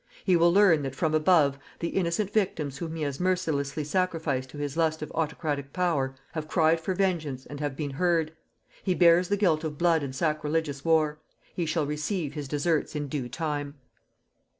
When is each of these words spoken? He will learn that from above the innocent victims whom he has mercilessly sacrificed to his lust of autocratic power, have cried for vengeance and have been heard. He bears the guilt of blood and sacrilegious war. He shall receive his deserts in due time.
He 0.25 0.35
will 0.35 0.51
learn 0.51 0.81
that 0.81 0.95
from 0.95 1.13
above 1.13 1.59
the 1.77 1.89
innocent 1.89 2.33
victims 2.33 2.79
whom 2.79 2.95
he 2.95 3.03
has 3.03 3.19
mercilessly 3.19 3.83
sacrificed 3.83 4.49
to 4.49 4.57
his 4.57 4.75
lust 4.75 5.03
of 5.03 5.11
autocratic 5.11 5.73
power, 5.73 6.15
have 6.31 6.47
cried 6.47 6.79
for 6.81 6.95
vengeance 6.95 7.45
and 7.45 7.59
have 7.59 7.75
been 7.75 7.91
heard. 7.91 8.31
He 8.81 8.95
bears 8.95 9.29
the 9.29 9.37
guilt 9.37 9.63
of 9.63 9.77
blood 9.77 10.01
and 10.01 10.15
sacrilegious 10.15 10.83
war. 10.83 11.19
He 11.53 11.67
shall 11.67 11.85
receive 11.85 12.33
his 12.33 12.47
deserts 12.47 12.95
in 12.95 13.09
due 13.09 13.29
time. 13.29 13.75